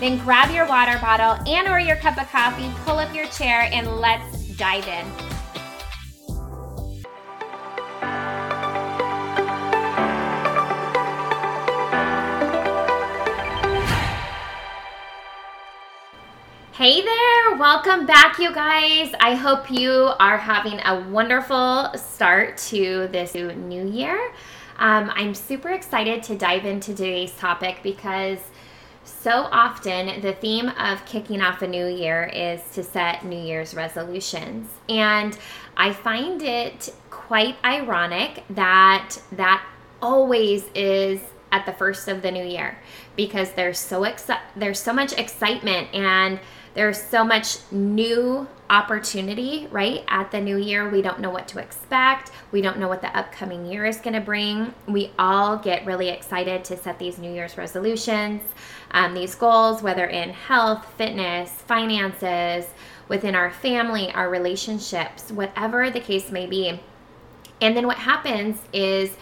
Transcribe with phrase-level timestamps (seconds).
[0.00, 3.68] then grab your water bottle and or your cup of coffee, pull up your chair
[3.72, 5.06] and let's dive in.
[16.72, 19.14] Hey there, welcome back, you guys.
[19.20, 24.32] I hope you are having a wonderful start to this new year.
[24.76, 28.40] Um, I'm super excited to dive into today's topic because
[29.04, 33.74] so often, the theme of kicking off a new year is to set New Year's
[33.74, 34.68] resolutions.
[34.88, 35.36] And
[35.76, 39.64] I find it quite ironic that that
[40.00, 41.20] always is
[41.52, 42.78] at the first of the new year
[43.16, 46.40] because there's so exci- there's so much excitement and
[46.74, 50.04] there's so much new opportunity, right?
[50.08, 52.32] At the new year, we don't know what to expect.
[52.50, 54.74] We don't know what the upcoming year is going to bring.
[54.88, 58.42] We all get really excited to set these New Year's resolutions,
[58.90, 62.66] um, these goals, whether in health, fitness, finances,
[63.06, 66.80] within our family, our relationships, whatever the case may be.
[67.60, 69.16] And then what happens is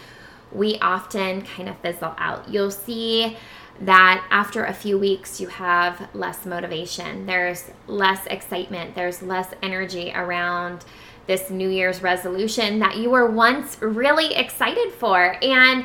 [0.52, 2.48] we often kind of fizzle out.
[2.48, 3.36] You'll see
[3.82, 10.12] that after a few weeks you have less motivation, there's less excitement, there's less energy
[10.15, 10.84] around
[11.26, 15.37] this New Year's resolution that you were once really excited for.
[15.42, 15.84] And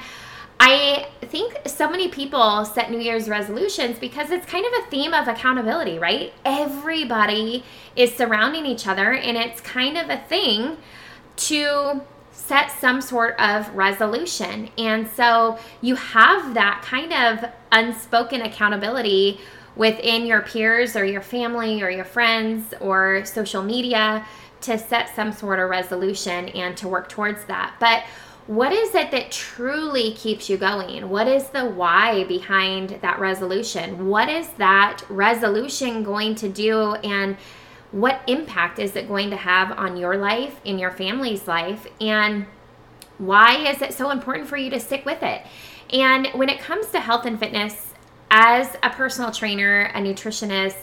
[0.60, 5.14] I think so many people set New Year's resolutions because it's kind of a theme
[5.14, 6.34] of accountability, right?
[6.46, 7.64] Everybody
[7.96, 10.78] is surrounding each other, and it's kind of a thing
[11.38, 12.02] to
[12.48, 14.70] set some sort of resolution.
[14.78, 19.40] And so you have that kind of unspoken accountability
[19.76, 24.26] within your peers or your family or your friends or social media
[24.62, 27.76] to set some sort of resolution and to work towards that.
[27.80, 28.04] But
[28.48, 31.10] what is it that truly keeps you going?
[31.10, 34.08] What is the why behind that resolution?
[34.08, 36.94] What is that resolution going to do?
[36.96, 37.36] And
[37.92, 42.46] what impact is it going to have on your life, in your family's life, and
[43.18, 45.46] why is it so important for you to stick with it?
[45.92, 47.94] And when it comes to health and fitness,
[48.30, 50.78] as a personal trainer, a nutritionist,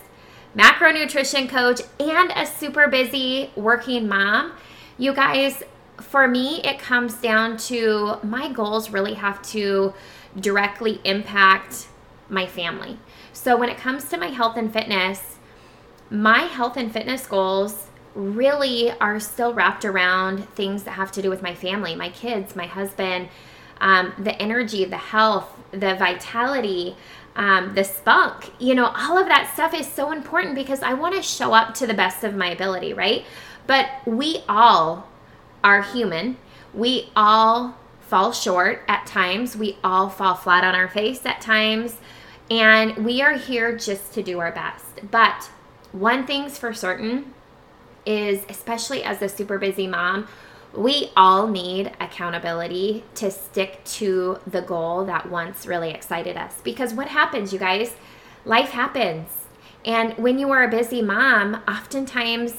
[0.57, 4.53] macronutrition coach, and a super busy working mom,
[4.97, 5.63] you guys,
[6.01, 9.93] for me, it comes down to my goals really have to
[10.41, 11.89] directly impact
[12.29, 12.99] my family.
[13.33, 15.34] So when it comes to my health and fitness,
[16.11, 21.31] my health and fitness goals really are still wrapped around things that have to do
[21.31, 23.29] with my family, my kids, my husband,
[23.81, 26.97] um, the energy, the health, the vitality,
[27.37, 28.53] um, the spunk.
[28.61, 31.75] You know, all of that stuff is so important because I want to show up
[31.75, 33.25] to the best of my ability, right?
[33.67, 35.09] But we all
[35.65, 36.37] are human.
[36.73, 39.57] We all fall short at times.
[39.57, 41.97] We all fall flat on our face at times.
[42.51, 45.11] And we are here just to do our best.
[45.11, 45.51] But
[45.95, 47.33] one thing's for certain
[48.05, 50.27] is, especially as a super busy mom,
[50.75, 56.61] we all need accountability to stick to the goal that once really excited us.
[56.65, 57.95] Because what happens, you guys?
[58.45, 59.29] Life happens.
[59.85, 62.57] And when you are a busy mom, oftentimes,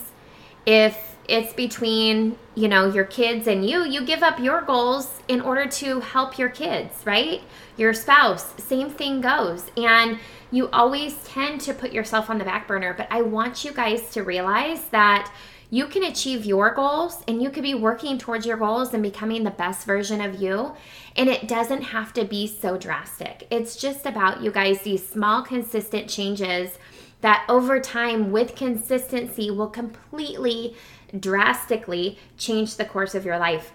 [0.66, 5.42] if it's between, you know, your kids and you, you give up your goals in
[5.42, 7.42] order to help your kids, right?
[7.76, 9.72] Your spouse, same thing goes.
[9.76, 10.20] And
[10.56, 14.10] you always tend to put yourself on the back burner, but I want you guys
[14.12, 15.32] to realize that
[15.72, 19.44] You can achieve your goals and you could be working towards your goals and becoming
[19.44, 20.74] the best version of you.
[21.16, 23.48] And it doesn't have to be so drastic.
[23.50, 26.78] It's just about you guys, these small, consistent changes
[27.22, 30.76] that over time, with consistency, will completely,
[31.20, 33.72] drastically change the course of your life.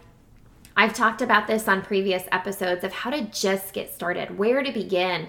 [0.76, 4.70] I've talked about this on previous episodes of how to just get started, where to
[4.70, 5.28] begin.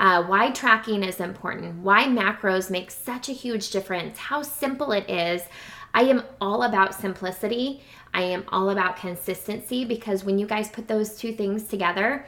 [0.00, 5.08] Uh, why tracking is important, why macros make such a huge difference, how simple it
[5.10, 5.42] is.
[5.92, 7.82] I am all about simplicity.
[8.14, 12.24] I am all about consistency because when you guys put those two things together,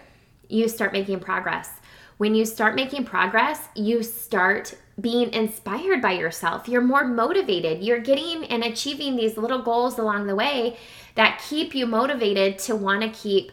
[0.48, 1.70] you start making progress.
[2.18, 6.68] When you start making progress, you start being inspired by yourself.
[6.68, 7.82] You're more motivated.
[7.82, 10.76] You're getting and achieving these little goals along the way
[11.14, 13.50] that keep you motivated to want to keep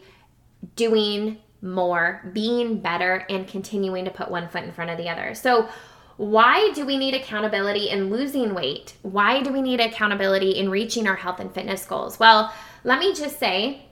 [0.75, 5.35] doing more, being better, and continuing to put one foot in front of the other.
[5.35, 5.69] So,
[6.17, 8.93] why do we need accountability in losing weight?
[9.03, 12.19] Why do we need accountability in reaching our health and fitness goals?
[12.19, 12.53] Well,
[12.83, 13.85] let me just say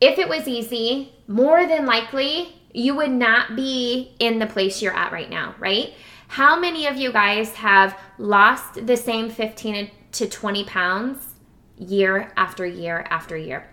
[0.00, 4.96] if it was easy, more than likely you would not be in the place you're
[4.96, 5.94] at right now, right?
[6.28, 11.34] How many of you guys have lost the same 15 to 20 pounds
[11.76, 13.68] year after year after year?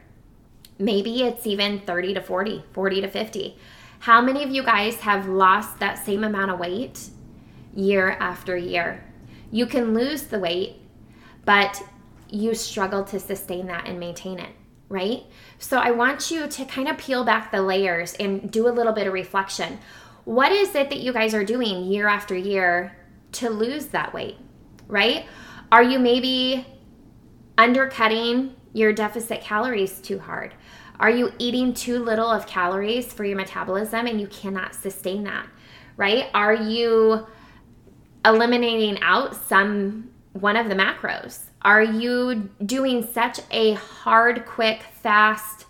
[0.80, 3.58] Maybe it's even 30 to 40, 40 to 50.
[4.00, 7.10] How many of you guys have lost that same amount of weight
[7.78, 9.04] year after year.
[9.52, 10.82] You can lose the weight,
[11.46, 11.82] but
[12.30, 14.50] you struggle to sustain that and maintain it,
[14.90, 15.24] right?
[15.60, 18.94] So I want you to kind of peel back the layers and do a little
[18.94, 19.80] bit of reflection.
[20.26, 22.98] What is it that you guys are doing year after year
[23.34, 24.38] to lose that weight,
[24.88, 25.26] right?
[25.72, 26.66] Are you maybe
[27.58, 30.54] undercutting your deficit calories too hard?
[31.00, 35.48] Are you eating too little of calories for your metabolism and you cannot sustain that,
[35.96, 36.26] right?
[36.34, 37.28] Are you
[38.26, 41.42] eliminating out some one of the macros?
[41.62, 45.66] Are you doing such a hard, quick, fast,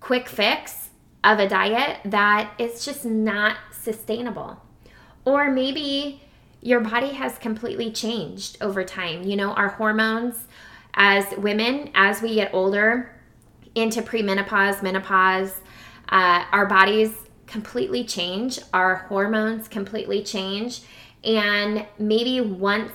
[0.00, 0.90] quick fix
[1.22, 4.62] of a diet that it's just not sustainable?
[5.24, 6.22] Or maybe
[6.62, 9.22] your body has completely changed over time.
[9.24, 10.46] You know, our hormones
[10.94, 13.15] as women, as we get older
[13.76, 15.60] into premenopause, menopause,
[16.08, 17.14] uh, our bodies
[17.46, 20.80] completely change, our hormones completely change
[21.22, 22.92] and maybe once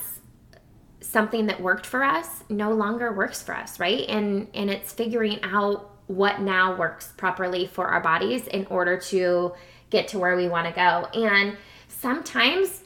[1.00, 4.08] something that worked for us no longer works for us right?
[4.10, 9.54] And and it's figuring out what now works properly for our bodies in order to
[9.90, 11.22] get to where we want to go.
[11.22, 11.58] And
[11.88, 12.84] sometimes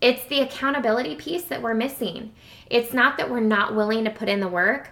[0.00, 2.32] it's the accountability piece that we're missing.
[2.68, 4.90] It's not that we're not willing to put in the work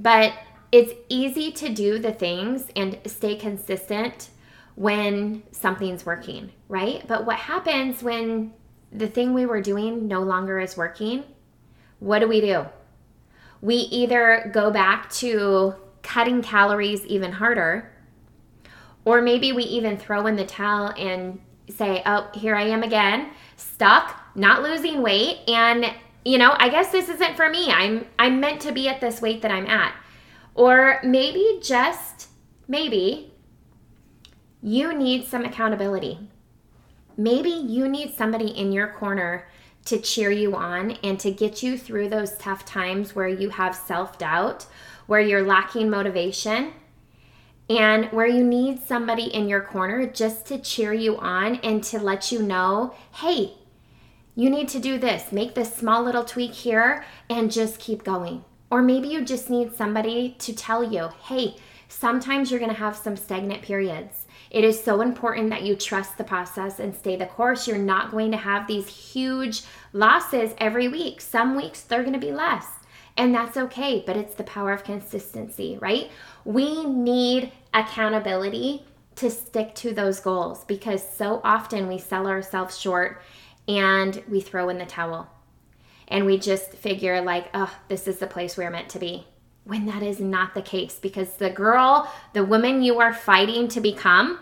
[0.00, 0.32] but
[0.72, 4.30] it's easy to do the things and stay consistent
[4.76, 7.06] when something's working, right?
[7.06, 8.52] But what happens when
[8.92, 11.24] the thing we were doing no longer is working,
[11.98, 12.66] what do we do?
[13.60, 17.92] We either go back to cutting calories even harder,
[19.04, 23.30] or maybe we even throw in the towel and say, oh, here I am again,
[23.56, 25.92] stuck, not losing weight, and
[26.24, 27.70] you know, I guess this isn't for me.
[27.70, 29.94] I'm I'm meant to be at this weight that I'm at.
[30.54, 32.28] Or maybe just
[32.68, 33.32] maybe
[34.62, 36.18] you need some accountability.
[37.16, 39.46] Maybe you need somebody in your corner
[39.86, 43.74] to cheer you on and to get you through those tough times where you have
[43.74, 44.66] self doubt,
[45.06, 46.72] where you're lacking motivation,
[47.68, 51.98] and where you need somebody in your corner just to cheer you on and to
[51.98, 53.54] let you know hey,
[54.34, 58.44] you need to do this, make this small little tweak here, and just keep going.
[58.70, 61.56] Or maybe you just need somebody to tell you hey,
[61.88, 64.26] sometimes you're gonna have some stagnant periods.
[64.50, 67.68] It is so important that you trust the process and stay the course.
[67.68, 69.62] You're not going to have these huge
[69.92, 71.20] losses every week.
[71.20, 72.66] Some weeks they're going to be less,
[73.16, 76.10] and that's okay, but it's the power of consistency, right?
[76.44, 78.84] We need accountability
[79.16, 83.22] to stick to those goals because so often we sell ourselves short
[83.68, 85.28] and we throw in the towel
[86.10, 89.26] and we just figure like oh this is the place we're meant to be
[89.64, 93.80] when that is not the case because the girl, the woman you are fighting to
[93.80, 94.40] become,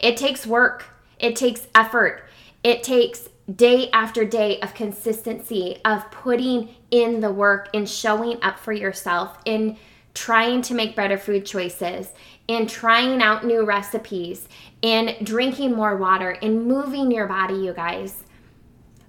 [0.00, 0.84] it takes work,
[1.18, 2.28] it takes effort,
[2.62, 8.58] it takes day after day of consistency, of putting in the work in showing up
[8.58, 9.76] for yourself, in
[10.14, 12.12] trying to make better food choices,
[12.46, 14.48] in trying out new recipes,
[14.82, 18.23] in drinking more water, in moving your body, you guys.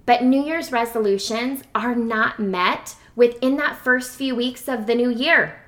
[0.05, 5.09] But New Year's resolutions are not met within that first few weeks of the new
[5.09, 5.61] year.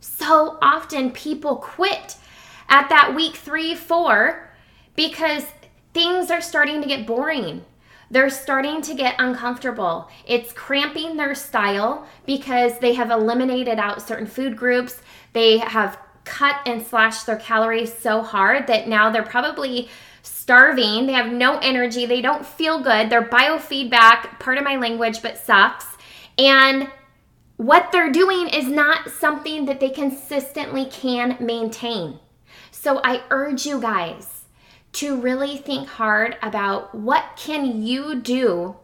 [0.00, 2.16] So often people quit
[2.68, 4.50] at that week three, four,
[4.96, 5.46] because
[5.94, 7.64] things are starting to get boring.
[8.12, 10.08] they're starting to get uncomfortable.
[10.26, 15.00] It's cramping their style because they have eliminated out certain food groups.
[15.32, 19.88] They have cut and slashed their calories so hard that now they're probably
[20.42, 21.06] starving.
[21.06, 22.04] They have no energy.
[22.04, 23.10] They don't feel good.
[23.10, 25.86] Their biofeedback, part of my language, but sucks.
[26.36, 26.90] And
[27.56, 32.18] what they're doing is not something that they consistently can maintain.
[32.72, 34.46] So I urge you guys
[34.94, 38.76] to really think hard about what can you do?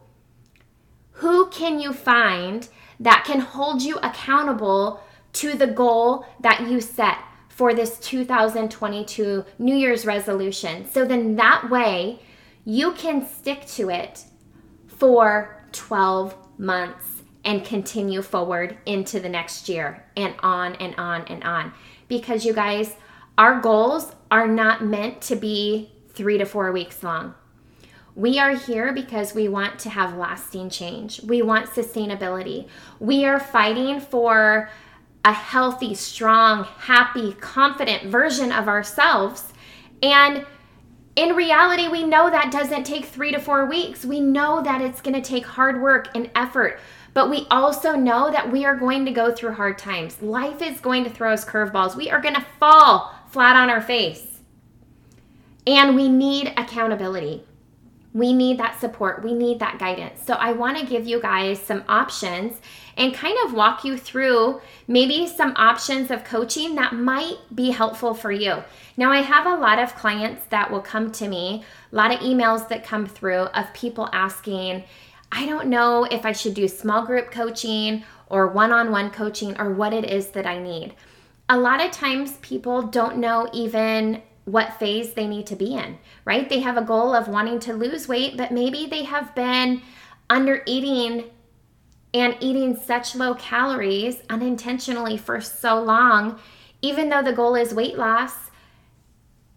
[1.11, 2.69] Who can you find
[3.01, 7.17] that can hold you accountable to the goal that you set
[7.59, 10.89] for this 2022 New Year's resolution?
[10.89, 12.21] So then that way
[12.63, 14.23] you can stick to it
[14.87, 21.43] for 12 months and continue forward into the next year and on and on and
[21.43, 21.73] on.
[22.07, 22.95] Because you guys,
[23.37, 27.35] our goals are not meant to be three to four weeks long.
[28.15, 31.21] We are here because we want to have lasting change.
[31.23, 32.69] We want sustainability.
[33.01, 34.69] We are fighting for
[35.25, 39.53] a healthy, strong, happy, confident version of ourselves.
[40.01, 40.45] And
[41.15, 44.05] in reality, we know that doesn't take three to four weeks.
[44.05, 46.79] We know that it's going to take hard work and effort.
[47.13, 50.21] But we also know that we are going to go through hard times.
[50.21, 51.95] Life is going to throw us curveballs.
[51.95, 54.39] We are going to fall flat on our face.
[55.67, 57.43] And we need accountability.
[58.13, 59.23] We need that support.
[59.23, 60.21] We need that guidance.
[60.25, 62.59] So, I want to give you guys some options
[62.97, 68.13] and kind of walk you through maybe some options of coaching that might be helpful
[68.13, 68.63] for you.
[68.97, 72.19] Now, I have a lot of clients that will come to me, a lot of
[72.19, 74.83] emails that come through of people asking,
[75.31, 79.59] I don't know if I should do small group coaching or one on one coaching
[79.59, 80.95] or what it is that I need.
[81.47, 85.97] A lot of times people don't know even what phase they need to be in,
[86.25, 86.49] right?
[86.49, 89.81] They have a goal of wanting to lose weight, but maybe they have been
[90.29, 91.25] under eating
[92.13, 96.39] and eating such low calories unintentionally for so long,
[96.81, 98.33] even though the goal is weight loss.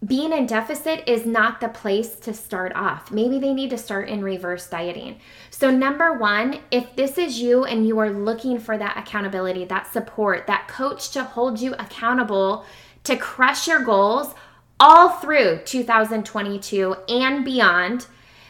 [0.05, 3.09] Being in deficit is not the place to start off.
[3.09, 5.19] Maybe they need to start in reverse dieting.
[5.49, 9.91] So, number one, if this is you and you are looking for that accountability, that
[9.93, 12.65] support, that coach to hold you accountable
[13.05, 14.35] to crush your goals,
[14.83, 18.05] all through 2022 and beyond,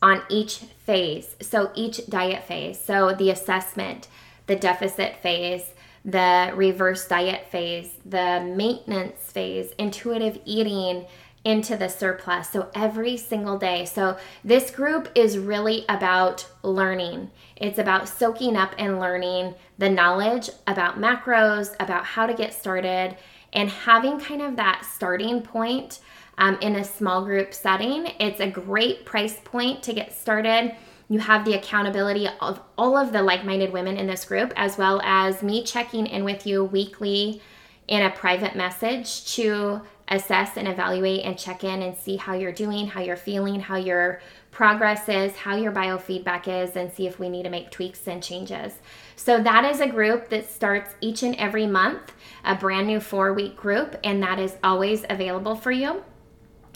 [0.00, 1.36] on each phase.
[1.40, 2.80] So, each diet phase.
[2.82, 4.08] So, the assessment,
[4.52, 5.72] the deficit phase,
[6.04, 11.06] the reverse diet phase, the maintenance phase, intuitive eating
[11.42, 12.50] into the surplus.
[12.50, 13.86] So every single day.
[13.86, 17.30] So this group is really about learning.
[17.56, 23.16] It's about soaking up and learning the knowledge about macros, about how to get started,
[23.54, 26.00] and having kind of that starting point
[26.36, 28.06] um, in a small group setting.
[28.20, 30.76] It's a great price point to get started.
[31.08, 34.78] You have the accountability of all of the like minded women in this group, as
[34.78, 37.42] well as me checking in with you weekly
[37.88, 42.52] in a private message to assess and evaluate and check in and see how you're
[42.52, 47.18] doing, how you're feeling, how your progress is, how your biofeedback is, and see if
[47.18, 48.74] we need to make tweaks and changes.
[49.16, 52.12] So, that is a group that starts each and every month,
[52.44, 56.04] a brand new four week group, and that is always available for you.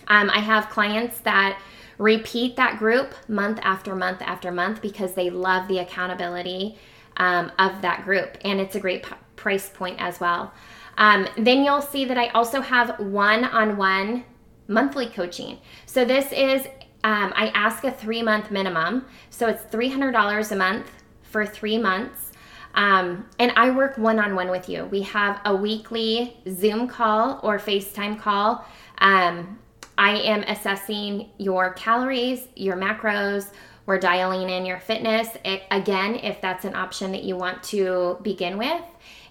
[0.08, 1.60] Um, I have clients that
[1.98, 6.78] Repeat that group month after month after month because they love the accountability
[7.16, 8.36] um, of that group.
[8.44, 10.52] And it's a great p- price point as well.
[10.98, 14.24] Um, then you'll see that I also have one on one
[14.68, 15.58] monthly coaching.
[15.86, 16.66] So this is
[17.04, 19.06] um, I ask a three month minimum.
[19.30, 20.90] So it's $300 a month
[21.22, 22.32] for three months.
[22.74, 24.84] Um, and I work one on one with you.
[24.86, 28.66] We have a weekly Zoom call or FaceTime call.
[28.98, 29.58] Um,
[29.98, 33.50] I am assessing your calories, your macros.
[33.86, 35.28] We're dialing in your fitness.
[35.44, 38.82] It, again, if that's an option that you want to begin with.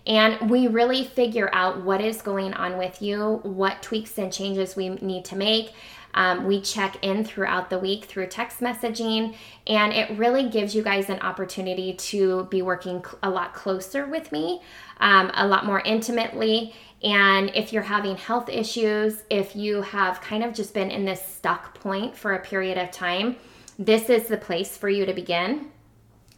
[0.08, 4.76] And we really figure out what is going on with you, what tweaks and changes
[4.76, 5.74] we need to make.
[6.16, 9.36] Um, we check in throughout the week through text messaging,
[9.68, 14.32] and it really gives you guys an opportunity to be working a lot closer with
[14.32, 14.62] me,
[15.00, 16.74] um, a lot more intimately.
[17.04, 21.24] And if you're having health issues, if you have kind of just been in this
[21.24, 23.36] stuck point for a period of time,
[23.78, 25.70] this is the place for you to begin.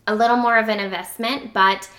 [0.08, 1.90] A little more of an investment, but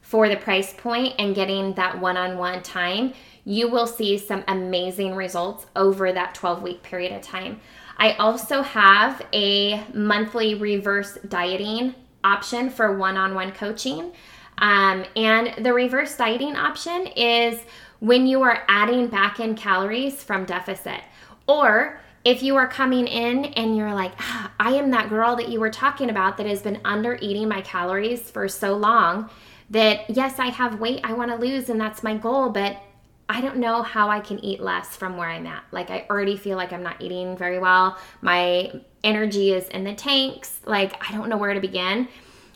[0.00, 3.12] for the price point and getting that one on one time,
[3.48, 7.58] you will see some amazing results over that 12 week period of time.
[7.96, 14.12] I also have a monthly reverse dieting option for one on one coaching.
[14.58, 17.58] Um, and the reverse dieting option is
[18.00, 21.00] when you are adding back in calories from deficit.
[21.46, 25.48] Or if you are coming in and you're like, ah, I am that girl that
[25.48, 29.30] you were talking about that has been under eating my calories for so long
[29.70, 32.82] that yes, I have weight I want to lose and that's my goal, but
[33.28, 35.64] I don't know how I can eat less from where I'm at.
[35.70, 37.98] Like, I already feel like I'm not eating very well.
[38.22, 38.72] My
[39.04, 40.60] energy is in the tanks.
[40.64, 42.08] Like, I don't know where to begin.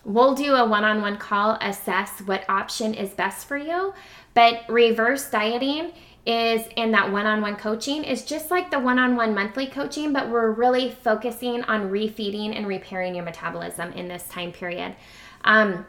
[0.04, 3.92] We'll do a one on one call, assess what option is best for you.
[4.34, 5.92] But reverse dieting
[6.24, 9.66] is in that one on one coaching is just like the one on one monthly
[9.66, 14.94] coaching, but we're really focusing on refeeding and repairing your metabolism in this time period.
[15.44, 15.86] Um,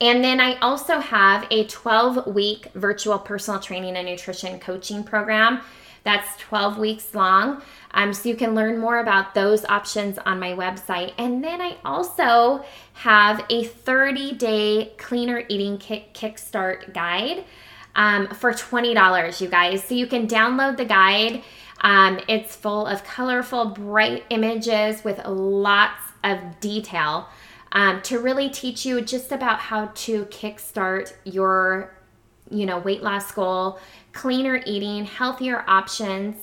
[0.00, 5.60] and then I also have a 12 week virtual personal training and nutrition coaching program
[6.04, 7.62] that's 12 weeks long.
[7.92, 11.12] Um, so you can learn more about those options on my website.
[11.18, 17.44] And then I also have a 30 day cleaner eating kick kickstart guide
[17.94, 19.84] um, for $20, you guys.
[19.84, 21.42] So you can download the guide.
[21.82, 27.28] Um, it's full of colorful, bright images with lots of detail
[27.72, 31.94] um, to really teach you just about how to kickstart your,
[32.50, 33.78] you know, weight loss goal,
[34.12, 36.36] cleaner eating, healthier options.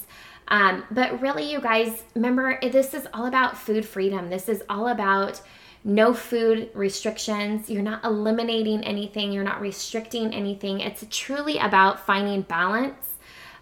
[0.47, 4.29] Um, but really, you guys, remember, this is all about food freedom.
[4.29, 5.41] This is all about
[5.83, 7.69] no food restrictions.
[7.69, 10.81] You're not eliminating anything, you're not restricting anything.
[10.81, 13.15] It's truly about finding balance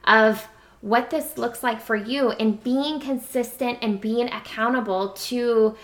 [0.05, 0.47] of
[0.81, 5.75] what this looks like for you and being consistent and being accountable to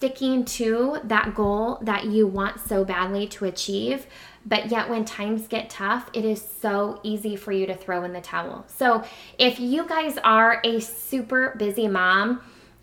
[0.00, 4.06] sticking to that goal that you want so badly to achieve.
[4.46, 8.14] But yet, when times get tough, it is so easy for you to throw in
[8.14, 8.64] the towel.
[8.66, 9.04] So,
[9.38, 12.40] if you guys are a super busy mom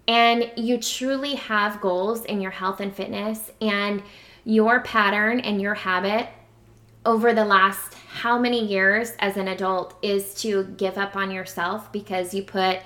[0.08, 4.04] and you truly have goals in your health and fitness, and
[4.44, 6.30] your pattern and your habit
[7.04, 11.92] over the last how many years as an adult is to give up on yourself
[11.92, 12.78] because you put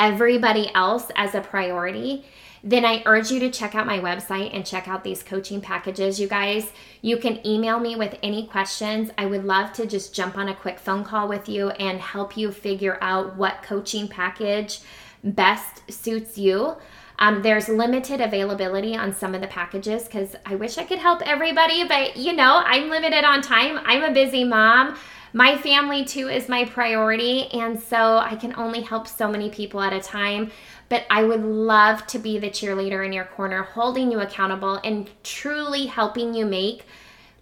[0.00, 2.24] everybody else as a priority
[2.64, 6.18] then I urge you to check out my website and check out these coaching packages,
[6.18, 6.72] you guys.
[7.02, 9.10] You can email me with any questions.
[9.18, 12.38] I would love to just jump on a quick phone call with you and help
[12.38, 14.80] you figure out what coaching package
[15.22, 16.76] best suits you.
[17.18, 21.20] Um, there's limited availability on some of the packages because I wish I could help
[21.26, 23.78] everybody, but you know, I'm limited on time.
[23.84, 24.96] I'm a busy mom.
[25.34, 29.82] My family, too, is my priority, and so I can only help so many people
[29.82, 30.50] at a time
[30.88, 35.10] but I would love to be the cheerleader in your corner, holding you accountable and
[35.22, 36.84] truly helping you make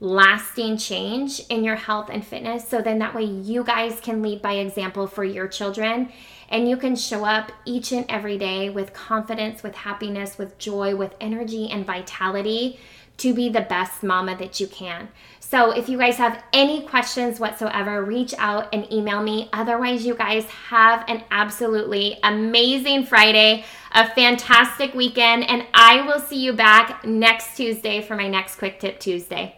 [0.00, 2.66] lasting change in your health and fitness.
[2.66, 6.12] So then that way you guys can lead by example for your children
[6.48, 10.96] and you can show up each and every day with confidence, with happiness, with joy,
[10.96, 12.78] with energy and vitality
[13.18, 15.08] to be the best mama that you can.
[15.52, 19.50] So if you guys have any questions whatsoever, reach out and email me.
[19.52, 26.42] Otherwise, you guys have an absolutely amazing Friday, a fantastic weekend, and I will see
[26.42, 29.54] you back next Tuesday for my next Quick Tip Tuesday.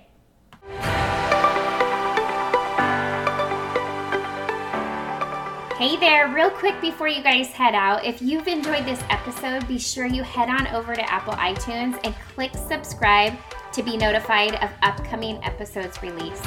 [5.76, 9.78] Hey there, real quick before you guys head out, if you've enjoyed this episode, be
[9.78, 13.35] sure you head on over to Apple iTunes and click subscribe
[13.74, 16.40] to be notified of upcoming episodes release.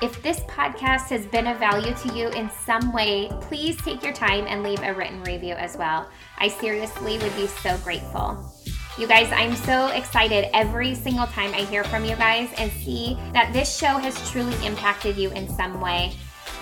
[0.00, 4.12] If this podcast has been of value to you in some way, please take your
[4.12, 6.08] time and leave a written review as well.
[6.38, 8.54] I seriously would be so grateful.
[8.96, 13.18] You guys, I'm so excited every single time I hear from you guys and see
[13.32, 16.12] that this show has truly impacted you in some way.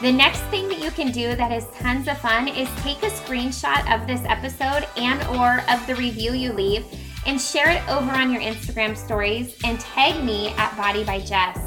[0.00, 3.10] The next thing that you can do that is tons of fun is take a
[3.10, 6.86] screenshot of this episode and or of the review you leave
[7.26, 11.58] and share it over on your Instagram stories and tag me at Body by Jess.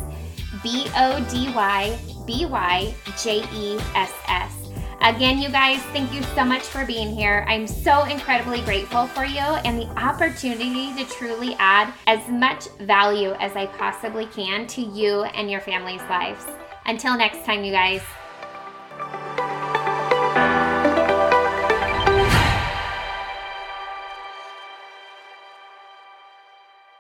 [0.64, 4.62] B O D Y B Y J E S S.
[5.02, 7.44] Again, you guys, thank you so much for being here.
[7.48, 13.32] I'm so incredibly grateful for you and the opportunity to truly add as much value
[13.40, 16.46] as I possibly can to you and your family's lives.
[16.86, 18.02] Until next time, you guys.